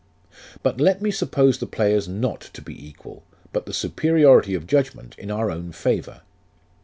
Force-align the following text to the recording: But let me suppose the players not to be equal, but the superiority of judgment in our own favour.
But 0.63 0.81
let 0.81 0.99
me 1.03 1.11
suppose 1.11 1.59
the 1.59 1.67
players 1.67 2.07
not 2.07 2.41
to 2.55 2.61
be 2.63 2.87
equal, 2.87 3.21
but 3.53 3.67
the 3.67 3.71
superiority 3.73 4.55
of 4.55 4.65
judgment 4.65 5.13
in 5.19 5.29
our 5.29 5.51
own 5.51 5.71
favour. 5.71 6.21